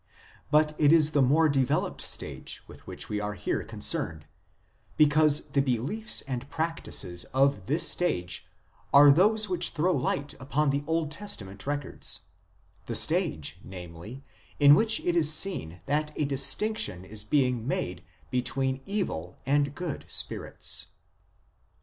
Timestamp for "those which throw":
9.11-9.91